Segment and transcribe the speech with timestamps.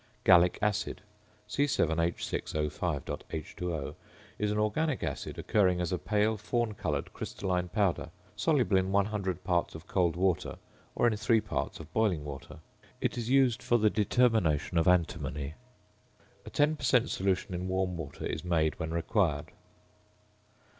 [0.23, 1.03] ~Gallic Acid~
[1.47, 3.95] (C_H_O_.H_O)
[4.39, 9.43] is an organic acid, occurring as a pale fawn coloured crystalline powder, soluble in 100
[9.43, 10.57] parts of cold water,
[10.95, 12.61] or in 3 parts of boiling water.
[12.99, 15.53] It is used for the determination of antimony.
[16.47, 17.11] A 10 per cent.
[17.11, 19.51] solution in warm water is made when required.